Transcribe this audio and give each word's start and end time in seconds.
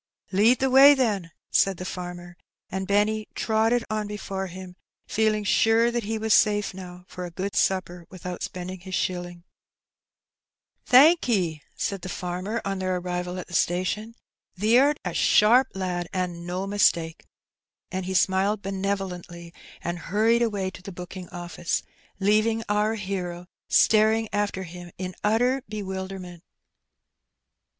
"Lead 0.31 0.57
the 0.57 0.71
way, 0.71 0.95
then," 0.95 1.29
said 1.51 1.77
the 1.77 1.85
farmer; 1.85 2.35
and 2.71 2.87
Benny 2.87 3.27
trotted 3.35 3.85
on 3.91 4.07
before 4.07 4.47
him, 4.47 4.75
feeling 5.05 5.43
sure 5.43 5.91
that 5.91 6.05
he 6.05 6.17
was 6.17 6.33
safe 6.33 6.73
now 6.73 7.05
for 7.07 7.23
a 7.23 7.29
good 7.29 7.55
supper 7.55 8.07
without 8.09 8.41
spending 8.41 8.79
his 8.79 8.95
shilling. 8.95 9.43
206 10.87 10.91
Her 10.91 10.91
Benny.'' 10.97 11.07
Thankee/' 11.17 11.61
said 11.75 12.01
the 12.01 12.09
£Etrmer^ 12.09 12.61
on 12.65 12.79
iheir 12.79 12.99
arrival 12.99 13.37
at 13.37 13.45
the 13.45 13.53
station; 13.53 14.15
''thee 14.57 14.79
'rt 14.79 14.97
a 15.05 15.13
sharp 15.13 15.67
lad, 15.75 16.07
an' 16.13 16.47
no 16.47 16.65
mistake." 16.65 17.23
And 17.91 18.07
he 18.07 18.15
smiled 18.15 18.63
benevolently, 18.63 19.53
and 19.83 19.99
hnrried 19.99 20.41
away 20.43 20.71
to 20.71 20.81
the 20.81 20.91
booking 20.91 21.29
office, 21.29 21.83
leaving 22.19 22.63
oar 22.67 22.95
hero 22.95 23.45
staring 23.69 24.29
after 24.33 24.63
him 24.63 24.89
in 24.97 25.13
utter 25.23 25.61
bewilderment. 25.69 26.41